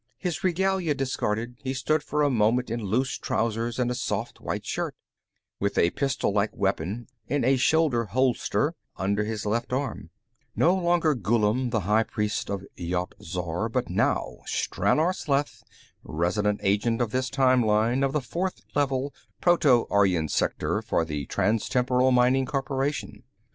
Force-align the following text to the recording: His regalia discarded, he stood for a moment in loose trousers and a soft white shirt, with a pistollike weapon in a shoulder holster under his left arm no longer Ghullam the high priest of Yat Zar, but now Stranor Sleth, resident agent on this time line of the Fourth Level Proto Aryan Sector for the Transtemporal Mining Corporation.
His 0.17 0.43
regalia 0.43 0.95
discarded, 0.95 1.57
he 1.63 1.75
stood 1.75 2.01
for 2.01 2.23
a 2.23 2.29
moment 2.31 2.71
in 2.71 2.81
loose 2.83 3.19
trousers 3.19 3.77
and 3.77 3.91
a 3.91 3.93
soft 3.93 4.41
white 4.41 4.65
shirt, 4.65 4.95
with 5.59 5.77
a 5.77 5.91
pistollike 5.91 6.57
weapon 6.57 7.05
in 7.27 7.45
a 7.45 7.55
shoulder 7.55 8.05
holster 8.05 8.73
under 8.97 9.25
his 9.25 9.45
left 9.45 9.71
arm 9.71 10.09
no 10.55 10.73
longer 10.73 11.13
Ghullam 11.13 11.69
the 11.69 11.81
high 11.81 12.01
priest 12.01 12.49
of 12.49 12.65
Yat 12.75 13.13
Zar, 13.21 13.69
but 13.69 13.91
now 13.91 14.39
Stranor 14.47 15.13
Sleth, 15.13 15.61
resident 16.03 16.61
agent 16.63 16.99
on 16.99 17.09
this 17.09 17.29
time 17.29 17.61
line 17.61 18.01
of 18.01 18.11
the 18.11 18.21
Fourth 18.21 18.61
Level 18.73 19.13
Proto 19.39 19.85
Aryan 19.91 20.29
Sector 20.29 20.81
for 20.81 21.05
the 21.05 21.27
Transtemporal 21.27 22.11
Mining 22.11 22.47
Corporation. 22.47 23.21